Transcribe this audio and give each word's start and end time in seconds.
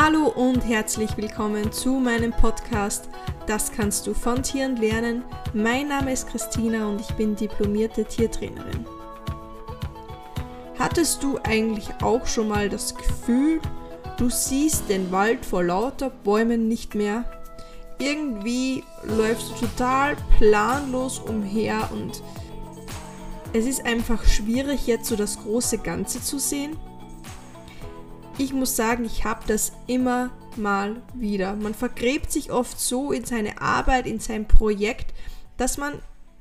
Hallo 0.00 0.28
und 0.28 0.60
herzlich 0.60 1.16
willkommen 1.16 1.72
zu 1.72 1.94
meinem 1.94 2.30
Podcast 2.30 3.08
Das 3.48 3.72
kannst 3.72 4.06
du 4.06 4.14
von 4.14 4.44
Tieren 4.44 4.76
lernen. 4.76 5.24
Mein 5.52 5.88
Name 5.88 6.12
ist 6.12 6.28
Christina 6.28 6.88
und 6.88 7.00
ich 7.00 7.10
bin 7.16 7.34
diplomierte 7.34 8.04
Tiertrainerin. 8.04 8.86
Hattest 10.78 11.24
du 11.24 11.40
eigentlich 11.42 11.88
auch 12.00 12.28
schon 12.28 12.46
mal 12.46 12.68
das 12.68 12.94
Gefühl, 12.94 13.60
du 14.18 14.30
siehst 14.30 14.88
den 14.88 15.10
Wald 15.10 15.44
vor 15.44 15.64
lauter 15.64 16.10
Bäumen 16.10 16.68
nicht 16.68 16.94
mehr? 16.94 17.24
Irgendwie 17.98 18.84
läufst 19.02 19.50
du 19.50 19.66
total 19.66 20.16
planlos 20.38 21.18
umher 21.18 21.88
und 21.90 22.22
es 23.52 23.66
ist 23.66 23.84
einfach 23.84 24.24
schwierig 24.24 24.86
jetzt 24.86 25.08
so 25.08 25.16
das 25.16 25.40
große 25.42 25.78
Ganze 25.78 26.22
zu 26.22 26.38
sehen 26.38 26.76
ich 28.38 28.52
muss 28.52 28.76
sagen, 28.76 29.04
ich 29.04 29.24
habe 29.24 29.44
das 29.46 29.72
immer 29.86 30.30
mal 30.56 31.02
wieder. 31.14 31.56
Man 31.56 31.74
vergräbt 31.74 32.32
sich 32.32 32.50
oft 32.50 32.78
so 32.80 33.12
in 33.12 33.24
seine 33.24 33.60
Arbeit, 33.60 34.06
in 34.06 34.20
sein 34.20 34.46
Projekt, 34.46 35.12
dass 35.56 35.76
man 35.76 36.00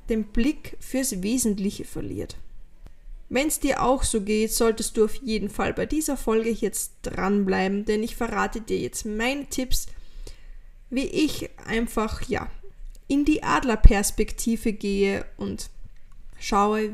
den 0.09 0.25
Blick 0.25 0.77
fürs 0.79 1.21
Wesentliche 1.21 1.85
verliert. 1.85 2.37
Wenn 3.29 3.47
es 3.47 3.59
dir 3.59 3.83
auch 3.83 4.03
so 4.03 4.21
geht, 4.21 4.53
solltest 4.53 4.95
du 4.95 5.05
auf 5.05 5.15
jeden 5.15 5.49
Fall 5.49 5.73
bei 5.73 5.85
dieser 5.85 6.15
Folge 6.15 6.49
jetzt 6.49 6.93
dranbleiben, 7.01 7.83
denn 7.83 8.03
ich 8.03 8.15
verrate 8.15 8.61
dir 8.61 8.79
jetzt 8.79 9.05
meine 9.05 9.47
Tipps, 9.47 9.87
wie 10.89 11.05
ich 11.05 11.49
einfach, 11.65 12.21
ja, 12.29 12.49
in 13.09 13.25
die 13.25 13.43
Adlerperspektive 13.43 14.71
gehe 14.71 15.25
und 15.35 15.69
schaue, 16.39 16.93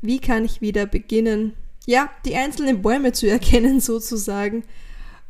wie 0.00 0.20
kann 0.20 0.44
ich 0.44 0.60
wieder 0.60 0.86
beginnen, 0.86 1.54
ja, 1.86 2.10
die 2.24 2.36
einzelnen 2.36 2.82
Bäume 2.82 3.12
zu 3.12 3.26
erkennen 3.30 3.80
sozusagen 3.80 4.64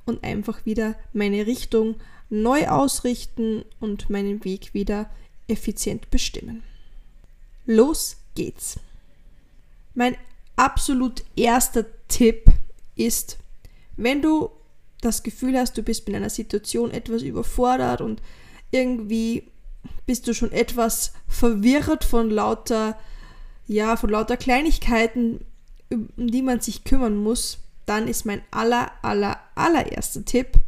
und 0.04 0.22
einfach 0.22 0.66
wieder 0.66 0.94
meine 1.12 1.46
Richtung 1.46 1.96
neu 2.30 2.68
ausrichten 2.68 3.64
und 3.80 4.10
meinen 4.10 4.44
Weg 4.44 4.74
wieder 4.74 5.10
effizient 5.48 6.10
bestimmen. 6.10 6.62
Los 7.66 8.16
geht's. 8.34 8.78
Mein 9.94 10.16
absolut 10.56 11.24
erster 11.36 11.86
Tipp 12.08 12.46
ist, 12.96 13.38
wenn 13.96 14.22
du 14.22 14.50
das 15.00 15.22
Gefühl 15.22 15.58
hast, 15.58 15.76
du 15.76 15.82
bist 15.82 16.06
mit 16.06 16.16
einer 16.16 16.30
Situation 16.30 16.90
etwas 16.90 17.22
überfordert 17.22 18.00
und 18.00 18.22
irgendwie 18.70 19.44
bist 20.06 20.26
du 20.26 20.34
schon 20.34 20.52
etwas 20.52 21.12
verwirrt 21.28 22.04
von 22.04 22.30
lauter, 22.30 22.98
ja, 23.66 23.96
von 23.96 24.10
lauter 24.10 24.36
Kleinigkeiten, 24.36 25.44
um 25.90 26.08
die 26.16 26.42
man 26.42 26.60
sich 26.60 26.84
kümmern 26.84 27.16
muss, 27.16 27.58
dann 27.86 28.08
ist 28.08 28.24
mein 28.24 28.42
aller, 28.50 28.92
aller, 29.02 29.38
allererster 29.54 30.24
Tipp, 30.24 30.58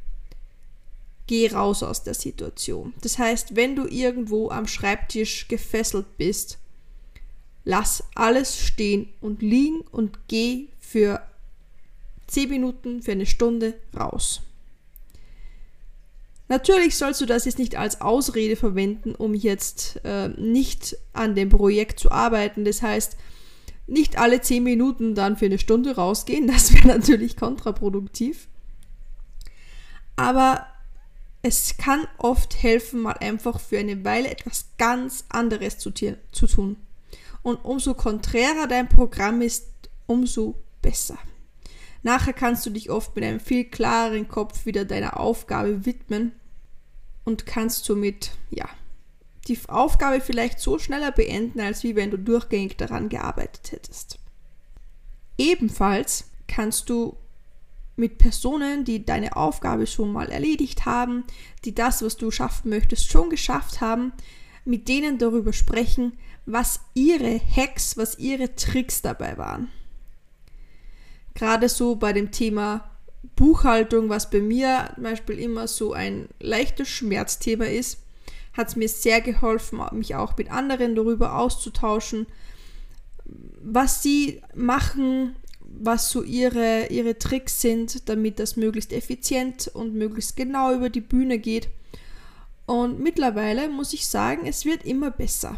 geh 1.26 1.48
raus 1.48 1.82
aus 1.82 2.02
der 2.02 2.14
Situation. 2.14 2.94
Das 3.02 3.18
heißt, 3.18 3.56
wenn 3.56 3.74
du 3.76 3.86
irgendwo 3.86 4.50
am 4.50 4.66
Schreibtisch 4.66 5.48
gefesselt 5.48 6.16
bist, 6.18 6.58
lass 7.64 8.04
alles 8.14 8.60
stehen 8.60 9.08
und 9.20 9.42
liegen 9.42 9.80
und 9.90 10.18
geh 10.28 10.68
für 10.78 11.22
10 12.28 12.48
Minuten, 12.48 13.02
für 13.02 13.12
eine 13.12 13.26
Stunde 13.26 13.74
raus. 13.96 14.42
Natürlich 16.48 16.96
sollst 16.96 17.20
du 17.20 17.26
das 17.26 17.44
jetzt 17.44 17.58
nicht 17.58 17.74
als 17.74 18.00
Ausrede 18.00 18.54
verwenden, 18.54 19.16
um 19.16 19.34
jetzt 19.34 20.00
äh, 20.04 20.28
nicht 20.28 20.96
an 21.12 21.34
dem 21.34 21.48
Projekt 21.48 21.98
zu 21.98 22.12
arbeiten. 22.12 22.64
Das 22.64 22.82
heißt, 22.82 23.16
nicht 23.86 24.18
alle 24.18 24.40
zehn 24.40 24.64
Minuten 24.64 25.14
dann 25.14 25.36
für 25.36 25.46
eine 25.46 25.58
Stunde 25.58 25.96
rausgehen. 25.96 26.46
Das 26.56 26.72
wäre 26.72 26.88
natürlich 26.88 27.36
kontraproduktiv. 27.36 28.48
Aber 30.16 30.66
es 31.42 31.76
kann 31.76 32.06
oft 32.18 32.62
helfen, 32.62 33.02
mal 33.02 33.12
einfach 33.12 33.60
für 33.60 33.78
eine 33.78 34.04
Weile 34.04 34.30
etwas 34.30 34.66
ganz 34.78 35.24
anderes 35.28 35.78
zu, 35.78 35.92
zu 35.92 36.46
tun. 36.46 36.76
Und 37.42 37.64
umso 37.64 37.94
konträrer 37.94 38.66
dein 38.66 38.88
Programm 38.88 39.42
ist, 39.42 39.68
umso 40.06 40.56
besser. 40.82 41.18
Nachher 42.02 42.32
kannst 42.32 42.66
du 42.66 42.70
dich 42.70 42.90
oft 42.90 43.14
mit 43.14 43.24
einem 43.24 43.40
viel 43.40 43.64
klareren 43.64 44.28
Kopf 44.28 44.66
wieder 44.66 44.84
deiner 44.84 45.20
Aufgabe 45.20 45.86
widmen 45.86 46.32
und 47.24 47.46
kannst 47.46 47.84
somit, 47.84 48.30
ja, 48.50 48.68
die 49.46 49.58
Aufgabe 49.68 50.20
vielleicht 50.20 50.60
so 50.60 50.78
schneller 50.78 51.12
beenden, 51.12 51.60
als 51.60 51.82
wie 51.82 51.96
wenn 51.96 52.10
du 52.10 52.18
durchgängig 52.18 52.76
daran 52.76 53.08
gearbeitet 53.08 53.72
hättest. 53.72 54.18
Ebenfalls 55.38 56.30
kannst 56.48 56.88
du 56.88 57.16
mit 57.96 58.18
Personen, 58.18 58.84
die 58.84 59.04
deine 59.04 59.36
Aufgabe 59.36 59.86
schon 59.86 60.12
mal 60.12 60.30
erledigt 60.30 60.84
haben, 60.84 61.24
die 61.64 61.74
das, 61.74 62.02
was 62.02 62.16
du 62.16 62.30
schaffen 62.30 62.68
möchtest, 62.68 63.10
schon 63.10 63.30
geschafft 63.30 63.80
haben, 63.80 64.12
mit 64.64 64.88
denen 64.88 65.18
darüber 65.18 65.52
sprechen, 65.52 66.12
was 66.44 66.80
ihre 66.94 67.40
Hacks, 67.40 67.96
was 67.96 68.18
ihre 68.18 68.54
Tricks 68.54 69.02
dabei 69.02 69.38
waren. 69.38 69.70
Gerade 71.34 71.68
so 71.68 71.96
bei 71.96 72.12
dem 72.12 72.30
Thema 72.30 72.90
Buchhaltung, 73.34 74.08
was 74.08 74.30
bei 74.30 74.40
mir 74.40 74.90
zum 74.94 75.02
Beispiel 75.02 75.38
immer 75.38 75.66
so 75.66 75.92
ein 75.92 76.28
leichtes 76.40 76.88
Schmerzthema 76.88 77.64
ist, 77.64 77.98
hat 78.56 78.68
es 78.68 78.76
mir 78.76 78.88
sehr 78.88 79.20
geholfen, 79.20 79.80
mich 79.92 80.14
auch 80.14 80.36
mit 80.36 80.50
anderen 80.50 80.94
darüber 80.94 81.38
auszutauschen, 81.38 82.26
was 83.62 84.02
sie 84.02 84.40
machen, 84.54 85.36
was 85.60 86.10
so 86.10 86.22
ihre, 86.22 86.86
ihre 86.86 87.18
Tricks 87.18 87.60
sind, 87.60 88.08
damit 88.08 88.38
das 88.38 88.56
möglichst 88.56 88.92
effizient 88.92 89.68
und 89.68 89.94
möglichst 89.94 90.36
genau 90.36 90.72
über 90.72 90.88
die 90.88 91.00
Bühne 91.00 91.38
geht. 91.38 91.68
Und 92.66 93.00
mittlerweile 93.00 93.68
muss 93.68 93.92
ich 93.92 94.08
sagen, 94.08 94.46
es 94.46 94.64
wird 94.64 94.84
immer 94.84 95.10
besser. 95.10 95.56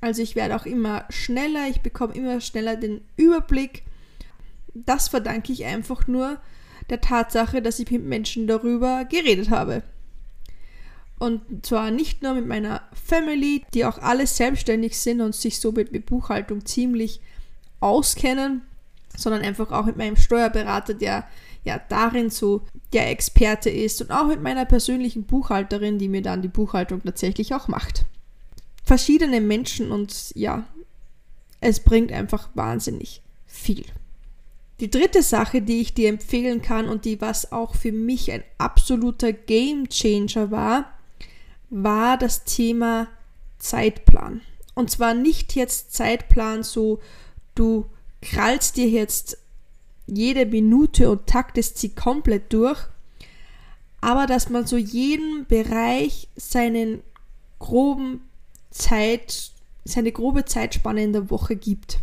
Also 0.00 0.22
ich 0.22 0.34
werde 0.34 0.56
auch 0.56 0.66
immer 0.66 1.04
schneller, 1.10 1.68
ich 1.68 1.82
bekomme 1.82 2.14
immer 2.14 2.40
schneller 2.40 2.76
den 2.76 3.02
Überblick. 3.16 3.82
Das 4.72 5.08
verdanke 5.08 5.52
ich 5.52 5.64
einfach 5.64 6.06
nur 6.06 6.38
der 6.88 7.00
Tatsache, 7.00 7.60
dass 7.60 7.78
ich 7.78 7.90
mit 7.90 8.04
Menschen 8.04 8.46
darüber 8.46 9.04
geredet 9.04 9.50
habe. 9.50 9.82
Und 11.20 11.66
zwar 11.66 11.90
nicht 11.90 12.22
nur 12.22 12.32
mit 12.32 12.46
meiner 12.46 12.80
Family, 12.94 13.62
die 13.74 13.84
auch 13.84 13.98
alle 13.98 14.26
selbstständig 14.26 14.98
sind 14.98 15.20
und 15.20 15.34
sich 15.34 15.60
somit 15.60 15.92
mit 15.92 16.06
Buchhaltung 16.06 16.64
ziemlich 16.64 17.20
auskennen, 17.78 18.62
sondern 19.14 19.42
einfach 19.42 19.70
auch 19.70 19.84
mit 19.84 19.98
meinem 19.98 20.16
Steuerberater, 20.16 20.94
der 20.94 21.28
ja 21.62 21.78
darin 21.90 22.30
so 22.30 22.62
der 22.94 23.10
Experte 23.10 23.68
ist 23.68 24.00
und 24.00 24.10
auch 24.10 24.28
mit 24.28 24.40
meiner 24.40 24.64
persönlichen 24.64 25.24
Buchhalterin, 25.24 25.98
die 25.98 26.08
mir 26.08 26.22
dann 26.22 26.40
die 26.40 26.48
Buchhaltung 26.48 27.02
tatsächlich 27.02 27.54
auch 27.54 27.68
macht. 27.68 28.06
Verschiedene 28.82 29.42
Menschen 29.42 29.92
und 29.92 30.32
ja, 30.34 30.64
es 31.60 31.80
bringt 31.80 32.12
einfach 32.12 32.48
wahnsinnig 32.54 33.20
viel. 33.44 33.84
Die 34.80 34.90
dritte 34.90 35.22
Sache, 35.22 35.60
die 35.60 35.82
ich 35.82 35.92
dir 35.92 36.08
empfehlen 36.08 36.62
kann 36.62 36.88
und 36.88 37.04
die 37.04 37.20
was 37.20 37.52
auch 37.52 37.74
für 37.74 37.92
mich 37.92 38.32
ein 38.32 38.42
absoluter 38.56 39.34
Game 39.34 39.90
Changer 39.90 40.50
war, 40.50 40.90
war 41.70 42.18
das 42.18 42.44
Thema 42.44 43.08
Zeitplan. 43.58 44.40
Und 44.74 44.90
zwar 44.90 45.14
nicht 45.14 45.54
jetzt 45.54 45.94
Zeitplan 45.94 46.62
so, 46.62 47.00
du 47.54 47.86
krallst 48.22 48.76
dir 48.76 48.88
jetzt 48.88 49.38
jede 50.06 50.46
Minute 50.46 51.10
und 51.10 51.26
taktest 51.26 51.78
sie 51.78 51.90
komplett 51.90 52.52
durch, 52.52 52.80
aber 54.00 54.26
dass 54.26 54.50
man 54.50 54.66
so 54.66 54.76
jeden 54.76 55.46
Bereich 55.46 56.28
seinen 56.36 57.02
groben 57.58 58.20
Zeit, 58.70 59.52
seine 59.84 60.12
grobe 60.12 60.44
Zeitspanne 60.44 61.02
in 61.02 61.12
der 61.12 61.30
Woche 61.30 61.56
gibt. 61.56 62.00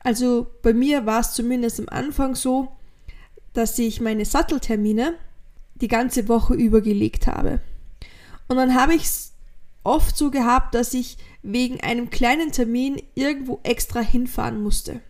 Also 0.00 0.46
bei 0.62 0.72
mir 0.72 1.04
war 1.04 1.20
es 1.20 1.32
zumindest 1.32 1.80
am 1.80 1.88
Anfang 1.88 2.34
so, 2.34 2.68
dass 3.52 3.78
ich 3.78 4.00
meine 4.00 4.24
Satteltermine 4.24 5.14
die 5.74 5.88
ganze 5.88 6.28
Woche 6.28 6.54
übergelegt 6.54 7.26
habe. 7.26 7.60
Und 8.48 8.56
dann 8.56 8.74
habe 8.74 8.94
ich 8.94 9.02
es 9.02 9.32
oft 9.86 10.16
so 10.16 10.30
gehabt, 10.30 10.74
dass 10.74 10.94
ich 10.94 11.16
wegen 11.42 11.80
einem 11.80 12.10
kleinen 12.10 12.52
Termin 12.52 13.00
irgendwo 13.14 13.60
extra 13.62 14.00
hinfahren 14.00 14.62
musste. 14.62 15.00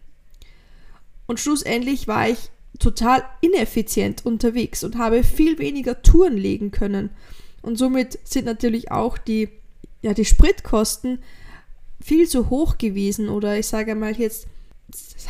Und 1.27 1.41
schlussendlich 1.41 2.07
war 2.07 2.29
ich 2.29 2.51
total 2.79 3.25
ineffizient 3.41 4.25
unterwegs 4.27 4.85
und 4.85 4.99
habe 4.99 5.25
viel 5.25 5.59
weniger 5.59 6.03
Touren 6.03 6.37
legen 6.37 6.71
können. 6.71 7.11
Und 7.63 7.79
somit 7.79 8.19
sind 8.25 8.45
natürlich 8.45 8.91
auch 8.91 9.19
die, 9.19 9.49
ja, 10.03 10.15
die 10.15 10.27
Spritkosten 10.27 11.21
viel 12.01 12.29
zu 12.29 12.51
hoch 12.51 12.77
gewesen 12.79 13.29
oder 13.31 13.59
ich 13.59 13.67
sage 13.67 13.95
mal 13.95 14.15
jetzt, 14.15 14.47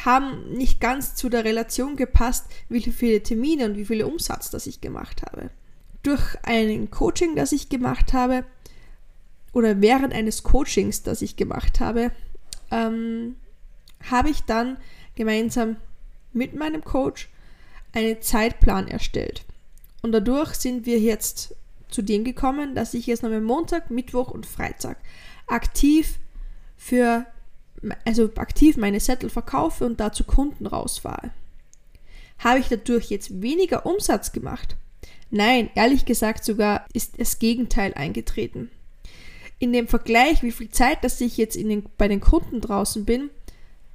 haben 0.05 0.53
nicht 0.53 0.81
ganz 0.81 1.15
zu 1.15 1.29
der 1.29 1.45
Relation 1.45 1.97
gepasst, 1.97 2.47
wie 2.69 2.83
viele 2.83 3.23
Termine 3.23 3.65
und 3.67 3.77
wie 3.77 3.87
viel 3.87 4.03
Umsatz 4.03 4.51
das 4.51 4.67
ich 4.67 4.81
gemacht 4.81 5.23
habe 5.23 5.51
durch 6.07 6.37
ein 6.43 6.91
Coaching, 6.91 7.35
das 7.37 7.53
ich 7.53 7.69
gemacht 7.69 8.13
habe, 8.13 8.45
oder 9.53 9.81
während 9.81 10.13
eines 10.13 10.43
Coachings, 10.43 11.03
das 11.03 11.23
ich 11.23 11.37
gemacht 11.37 11.81
habe, 11.81 12.13
ähm, 12.71 13.37
habe 14.11 14.29
ich 14.31 14.43
dann 14.43 14.77
gemeinsam 15.15 15.77
mit 16.33 16.55
meinem 16.55 16.85
Coach 16.85 17.29
einen 17.93 18.21
Zeitplan 18.21 18.87
erstellt. 18.87 19.45
Und 20.03 20.13
dadurch 20.13 20.55
sind 20.55 20.85
wir 20.85 21.01
jetzt 21.01 21.55
zu 21.89 22.03
dem 22.03 22.23
gekommen, 22.23 22.75
dass 22.75 22.95
ich 22.95 23.07
jetzt 23.07 23.23
noch 23.23 23.31
am 23.31 23.45
Montag, 23.45 23.91
Mittwoch 23.91 24.31
und 24.31 24.45
Freitag 24.45 24.99
aktiv 25.47 26.19
für, 26.77 27.25
also 28.05 28.31
aktiv 28.37 28.77
meine 28.77 29.01
Sättel 29.01 29.31
verkaufe 29.31 29.87
und 29.87 29.99
dazu 30.01 30.25
Kunden 30.25 30.67
rausfahre. 30.67 31.31
Habe 32.39 32.59
ich 32.59 32.69
dadurch 32.69 33.09
jetzt 33.09 33.41
weniger 33.41 33.87
Umsatz 33.87 34.33
gemacht? 34.33 34.77
Nein, 35.31 35.71
ehrlich 35.75 36.05
gesagt 36.05 36.45
sogar 36.45 36.87
ist 36.93 37.19
das 37.19 37.39
Gegenteil 37.39 37.95
eingetreten. 37.95 38.71
In 39.59 39.73
dem 39.73 39.89
Vergleich, 39.89 40.43
wie 40.43 40.53
viel 40.53 40.71
Zeit, 40.71 41.03
dass 41.03 41.21
ich 41.21 41.37
jetzt 41.37 41.57
den, 41.57 41.85
bei 41.97 42.09
den 42.09 42.21
Kunden 42.21 42.61
draußen 42.61 43.05
bin, 43.05 43.31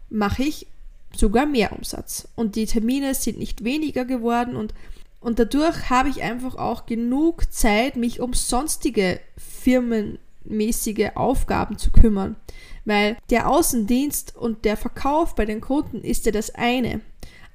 mache 0.10 0.44
ich 0.44 0.68
sogar 1.16 1.46
mehr 1.46 1.74
Umsatz. 1.74 2.28
Und 2.36 2.56
die 2.56 2.66
Termine 2.66 3.14
sind 3.14 3.38
nicht 3.38 3.64
weniger 3.64 4.06
geworden 4.06 4.56
und, 4.56 4.74
und 5.20 5.40
dadurch 5.40 5.90
habe 5.90 6.10
ich 6.10 6.24
einfach 6.24 6.56
auch 6.56 6.86
genug 6.86 7.52
Zeit, 7.54 7.96
mich 7.96 8.20
um 8.20 8.34
sonstige 8.34 9.20
firmenmäßige 9.38 11.12
Aufgaben 11.16 11.78
zu 11.78 11.92
kümmern. 11.92 12.36
Weil 12.84 13.18
der 13.30 13.50
Außendienst 13.50 14.36
und 14.36 14.66
der 14.66 14.76
Verkauf 14.76 15.36
bei 15.36 15.46
den 15.46 15.62
Kunden 15.62 16.02
ist 16.02 16.26
ja 16.26 16.32
das 16.32 16.56
eine. 16.56 17.02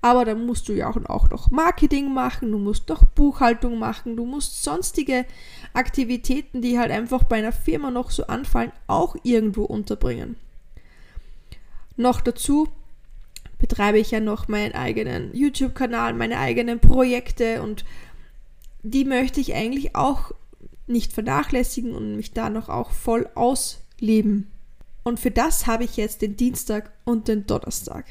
Aber 0.03 0.25
dann 0.25 0.47
musst 0.47 0.69
du 0.69 0.73
ja 0.73 0.89
auch 0.89 1.31
noch 1.31 1.51
Marketing 1.51 2.13
machen, 2.13 2.53
du 2.53 2.59
musst 2.59 2.89
noch 2.89 3.05
Buchhaltung 3.05 3.79
machen, 3.79 4.17
du 4.17 4.25
musst 4.25 4.63
sonstige 4.63 5.25
Aktivitäten, 5.73 6.63
die 6.63 6.79
halt 6.79 6.91
einfach 6.91 7.25
bei 7.25 7.37
einer 7.37 7.53
Firma 7.53 7.91
noch 7.91 8.11
so 8.11 8.27
anfallen, 8.27 8.73
auch 8.87 9.17
irgendwo 9.23 9.65
unterbringen. 9.65 10.37
Noch 11.97 12.21
dazu 12.21 12.69
betreibe 13.59 13.99
ich 13.99 14.11
ja 14.11 14.21
noch 14.21 14.49
meinen 14.49 14.75
eigenen 14.75 15.35
YouTube-Kanal, 15.35 16.13
meine 16.13 16.39
eigenen 16.39 16.79
Projekte 16.79 17.63
und 17.63 17.85
die 18.83 19.05
möchte 19.05 19.41
ich 19.41 19.55
eigentlich 19.55 19.97
auch 19.97 20.33
nicht 20.87 21.13
vernachlässigen 21.13 21.95
und 21.95 22.17
mich 22.17 22.33
da 22.33 22.51
noch 22.51 22.69
auch 22.69 22.91
voll 22.91 23.29
ausleben. 23.35 24.51
Und 25.03 25.19
für 25.19 25.31
das 25.31 25.67
habe 25.67 25.85
ich 25.85 25.97
jetzt 25.97 26.23
den 26.23 26.37
Dienstag 26.37 26.91
und 27.05 27.29
den 27.29 27.47
Donnerstag. 27.47 28.05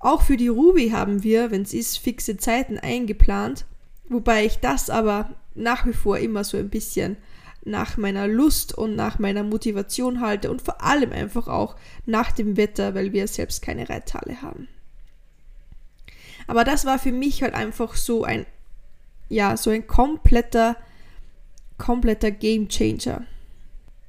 Auch 0.00 0.22
für 0.22 0.36
die 0.36 0.48
Ruby 0.48 0.90
haben 0.90 1.22
wir, 1.22 1.50
wenn 1.50 1.62
es 1.62 1.74
ist, 1.74 1.98
fixe 1.98 2.36
Zeiten 2.36 2.78
eingeplant, 2.78 3.66
wobei 4.08 4.44
ich 4.44 4.58
das 4.58 4.90
aber 4.90 5.34
nach 5.54 5.86
wie 5.86 5.92
vor 5.92 6.18
immer 6.18 6.44
so 6.44 6.56
ein 6.56 6.70
bisschen 6.70 7.16
nach 7.64 7.96
meiner 7.96 8.26
Lust 8.26 8.76
und 8.76 8.96
nach 8.96 9.18
meiner 9.18 9.42
Motivation 9.42 10.20
halte 10.20 10.50
und 10.50 10.62
vor 10.62 10.82
allem 10.82 11.12
einfach 11.12 11.48
auch 11.48 11.76
nach 12.06 12.32
dem 12.32 12.56
Wetter, 12.56 12.94
weil 12.94 13.12
wir 13.12 13.26
selbst 13.28 13.62
keine 13.62 13.88
Reithalle 13.88 14.40
haben. 14.40 14.68
Aber 16.46 16.64
das 16.64 16.86
war 16.86 16.98
für 16.98 17.12
mich 17.12 17.42
halt 17.42 17.54
einfach 17.54 17.94
so 17.94 18.24
ein, 18.24 18.46
ja, 19.28 19.56
so 19.56 19.70
ein 19.70 19.86
kompletter, 19.86 20.76
kompletter 21.76 22.30
Game 22.30 22.68
Changer. 22.68 23.24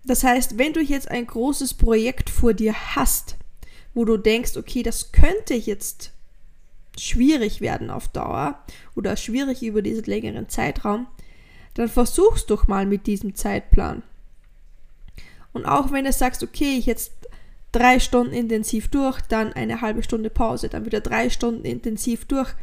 Das 0.05 0.23
heißt, 0.23 0.57
wenn 0.57 0.73
du 0.73 0.79
jetzt 0.79 1.11
ein 1.11 1.27
großes 1.27 1.73
Projekt 1.73 2.29
vor 2.29 2.53
dir 2.53 2.73
hast, 2.95 3.35
wo 3.93 4.05
du 4.05 4.17
denkst, 4.17 4.57
okay, 4.57 4.83
das 4.83 5.11
könnte 5.11 5.53
jetzt 5.55 6.11
schwierig 6.97 7.61
werden 7.61 7.89
auf 7.89 8.07
Dauer 8.07 8.63
oder 8.95 9.15
schwierig 9.15 9.63
über 9.63 9.81
diesen 9.81 10.03
längeren 10.05 10.49
Zeitraum, 10.49 11.07
dann 11.75 11.87
versuch's 11.87 12.45
doch 12.45 12.67
mal 12.67 12.85
mit 12.85 13.07
diesem 13.07 13.35
Zeitplan. 13.35 14.03
Und 15.53 15.65
auch 15.65 15.91
wenn 15.91 16.05
du 16.05 16.11
sagst, 16.11 16.43
okay, 16.43 16.77
ich 16.77 16.85
jetzt 16.85 17.13
drei 17.71 17.99
Stunden 17.99 18.33
intensiv 18.33 18.89
durch, 18.89 19.21
dann 19.21 19.53
eine 19.53 19.81
halbe 19.81 20.03
Stunde 20.03 20.29
Pause, 20.29 20.69
dann 20.69 20.85
wieder 20.85 21.01
drei 21.01 21.29
Stunden 21.29 21.65
intensiv 21.65 22.25
durch, 22.25 22.53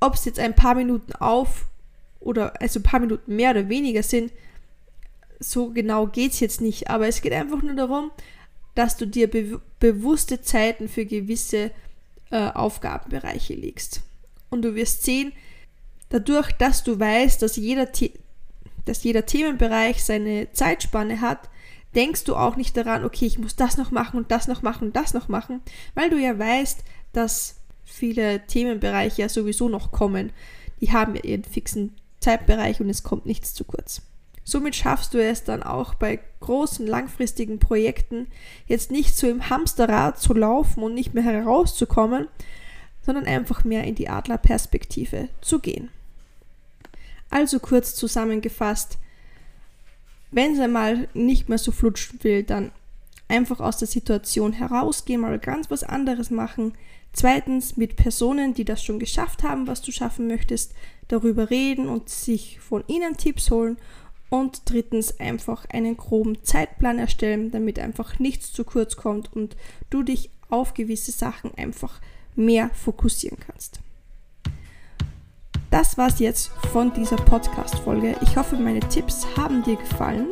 ob 0.00 0.14
es 0.14 0.24
jetzt 0.24 0.38
ein 0.38 0.54
paar 0.54 0.74
Minuten 0.74 1.12
auf 1.12 1.66
oder 2.20 2.60
also 2.60 2.80
ein 2.80 2.84
paar 2.84 3.00
Minuten 3.00 3.36
mehr 3.36 3.50
oder 3.52 3.68
weniger 3.68 4.02
sind, 4.02 4.32
so 5.38 5.70
genau 5.70 6.06
geht 6.06 6.32
es 6.32 6.40
jetzt 6.40 6.60
nicht. 6.60 6.90
Aber 6.90 7.06
es 7.06 7.20
geht 7.20 7.32
einfach 7.32 7.62
nur 7.62 7.74
darum, 7.74 8.10
dass 8.76 8.96
du 8.96 9.06
dir 9.06 9.28
be 9.28 9.60
bewusste 9.80 10.40
Zeiten 10.40 10.88
für 10.88 11.04
gewisse 11.04 11.70
äh, 12.30 12.50
Aufgabenbereiche 12.50 13.54
legst. 13.54 14.00
Und 14.48 14.62
du 14.62 14.74
wirst 14.74 15.02
sehen, 15.02 15.32
dadurch, 16.08 16.52
dass 16.52 16.82
du 16.82 16.98
weißt, 16.98 17.42
dass 17.42 17.56
jeder, 17.56 17.88
dass 18.84 19.02
jeder 19.02 19.26
Themenbereich 19.26 20.02
seine 20.02 20.50
Zeitspanne 20.52 21.20
hat, 21.20 21.50
denkst 21.94 22.24
du 22.24 22.36
auch 22.36 22.56
nicht 22.56 22.76
daran, 22.76 23.04
okay, 23.04 23.26
ich 23.26 23.38
muss 23.38 23.56
das 23.56 23.76
noch 23.76 23.90
machen 23.90 24.18
und 24.18 24.30
das 24.30 24.48
noch 24.48 24.62
machen 24.62 24.88
und 24.88 24.96
das 24.96 25.14
noch 25.14 25.28
machen, 25.28 25.60
weil 25.94 26.10
du 26.10 26.18
ja 26.18 26.38
weißt, 26.38 26.84
dass 27.12 27.56
viele 27.84 28.46
Themenbereiche 28.46 29.22
ja 29.22 29.28
sowieso 29.28 29.68
noch 29.68 29.92
kommen. 29.92 30.32
Die 30.80 30.92
haben 30.92 31.14
ja 31.16 31.22
ihren 31.22 31.44
fixen 31.44 31.94
Zeitbereich 32.20 32.80
und 32.80 32.90
es 32.90 33.02
kommt 33.02 33.26
nichts 33.26 33.54
zu 33.54 33.64
kurz. 33.64 34.02
Somit 34.48 34.76
schaffst 34.76 35.12
du 35.12 35.18
es 35.18 35.42
dann 35.42 35.64
auch 35.64 35.94
bei 35.94 36.20
großen 36.38 36.86
langfristigen 36.86 37.58
Projekten 37.58 38.28
jetzt 38.68 38.92
nicht 38.92 39.16
so 39.16 39.28
im 39.28 39.50
Hamsterrad 39.50 40.20
zu 40.20 40.34
laufen 40.34 40.84
und 40.84 40.94
nicht 40.94 41.14
mehr 41.14 41.24
herauszukommen, 41.24 42.28
sondern 43.04 43.26
einfach 43.26 43.64
mehr 43.64 43.82
in 43.82 43.96
die 43.96 44.08
Adlerperspektive 44.08 45.28
zu 45.40 45.58
gehen. 45.58 45.88
Also 47.28 47.58
kurz 47.58 47.96
zusammengefasst, 47.96 48.98
wenn 50.30 50.52
es 50.52 50.60
einmal 50.60 51.08
nicht 51.12 51.48
mehr 51.48 51.58
so 51.58 51.72
flutschen 51.72 52.22
will, 52.22 52.44
dann 52.44 52.70
einfach 53.26 53.58
aus 53.58 53.78
der 53.78 53.88
Situation 53.88 54.52
herausgehen, 54.52 55.22
mal 55.22 55.40
ganz 55.40 55.72
was 55.72 55.82
anderes 55.82 56.30
machen. 56.30 56.74
Zweitens 57.12 57.76
mit 57.76 57.96
Personen, 57.96 58.54
die 58.54 58.64
das 58.64 58.84
schon 58.84 59.00
geschafft 59.00 59.42
haben, 59.42 59.66
was 59.66 59.82
du 59.82 59.90
schaffen 59.90 60.28
möchtest, 60.28 60.72
darüber 61.08 61.50
reden 61.50 61.88
und 61.88 62.08
sich 62.10 62.60
von 62.60 62.84
ihnen 62.86 63.16
Tipps 63.16 63.50
holen. 63.50 63.76
Und 64.28 64.62
drittens 64.64 65.20
einfach 65.20 65.66
einen 65.66 65.96
groben 65.96 66.42
Zeitplan 66.42 66.98
erstellen, 66.98 67.50
damit 67.52 67.78
einfach 67.78 68.18
nichts 68.18 68.52
zu 68.52 68.64
kurz 68.64 68.96
kommt 68.96 69.32
und 69.32 69.56
du 69.90 70.02
dich 70.02 70.30
auf 70.48 70.74
gewisse 70.74 71.12
Sachen 71.12 71.54
einfach 71.56 72.00
mehr 72.34 72.70
fokussieren 72.70 73.38
kannst. 73.38 73.80
Das 75.70 75.98
war's 75.98 76.20
jetzt 76.20 76.48
von 76.72 76.92
dieser 76.92 77.16
Podcast-Folge. 77.16 78.16
Ich 78.22 78.36
hoffe, 78.36 78.56
meine 78.56 78.80
Tipps 78.80 79.26
haben 79.36 79.62
dir 79.62 79.76
gefallen. 79.76 80.28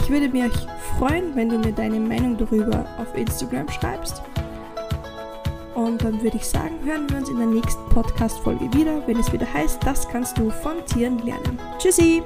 Ich 0.00 0.10
würde 0.10 0.28
mich 0.28 0.52
freuen, 0.98 1.34
wenn 1.34 1.48
du 1.48 1.58
mir 1.58 1.72
deine 1.72 2.00
Meinung 2.00 2.36
darüber 2.36 2.86
auf 2.98 3.16
Instagram 3.16 3.68
schreibst. 3.68 4.22
Und 5.74 6.02
dann 6.02 6.22
würde 6.22 6.38
ich 6.38 6.46
sagen, 6.46 6.74
hören 6.84 7.08
wir 7.10 7.18
uns 7.18 7.28
in 7.28 7.36
der 7.36 7.46
nächsten 7.46 7.88
Podcast-Folge 7.90 8.72
wieder, 8.72 9.06
wenn 9.06 9.18
es 9.18 9.32
wieder 9.32 9.52
heißt, 9.52 9.84
das 9.84 10.08
kannst 10.08 10.38
du 10.38 10.50
von 10.50 10.84
Tieren 10.86 11.18
lernen. 11.18 11.58
Tschüssi! 11.78 12.22